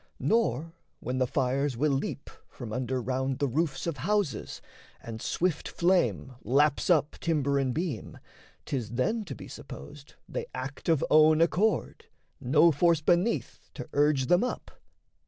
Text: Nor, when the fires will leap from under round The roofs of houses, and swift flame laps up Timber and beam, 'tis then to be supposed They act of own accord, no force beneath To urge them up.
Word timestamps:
Nor, 0.17 0.73
when 0.99 1.19
the 1.19 1.27
fires 1.27 1.77
will 1.77 1.91
leap 1.91 2.31
from 2.49 2.73
under 2.73 2.99
round 2.99 3.37
The 3.37 3.47
roofs 3.47 3.85
of 3.85 3.97
houses, 3.97 4.59
and 4.99 5.21
swift 5.21 5.67
flame 5.67 6.33
laps 6.41 6.89
up 6.89 7.11
Timber 7.19 7.59
and 7.59 7.71
beam, 7.71 8.17
'tis 8.65 8.93
then 8.93 9.23
to 9.25 9.35
be 9.35 9.47
supposed 9.47 10.15
They 10.27 10.47
act 10.55 10.89
of 10.89 11.05
own 11.11 11.39
accord, 11.39 12.05
no 12.39 12.71
force 12.71 13.01
beneath 13.01 13.69
To 13.75 13.87
urge 13.93 14.25
them 14.25 14.43
up. 14.43 14.71